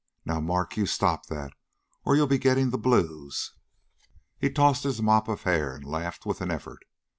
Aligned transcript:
"Now, 0.25 0.39
Mark, 0.39 0.77
you 0.77 0.87
stop 0.87 1.27
that, 1.27 1.53
or 2.03 2.15
you'll 2.15 2.25
be 2.25 2.39
getting 2.39 2.71
the 2.71 2.79
blues." 2.79 3.53
He 4.39 4.49
tossed 4.49 4.83
his 4.83 4.99
mop 4.99 5.27
of 5.27 5.43
hair 5.43 5.75
and 5.75 5.85
laughed 5.85 6.25
with 6.25 6.41
an 6.41 6.49
effort. 6.49 6.85